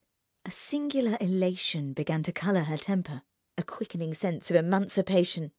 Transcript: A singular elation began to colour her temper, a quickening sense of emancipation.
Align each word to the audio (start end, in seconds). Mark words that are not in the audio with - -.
A 0.45 0.49
singular 0.49 1.15
elation 1.21 1.93
began 1.93 2.23
to 2.23 2.31
colour 2.31 2.63
her 2.63 2.77
temper, 2.77 3.21
a 3.55 3.61
quickening 3.61 4.15
sense 4.15 4.49
of 4.49 4.55
emancipation. 4.55 5.49